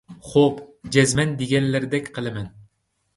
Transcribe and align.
خوپ، 0.27 0.61
جەزمەن 0.95 1.35
دېگەنلىرىدەك 1.41 2.09
قىلىمەن. 2.17 2.49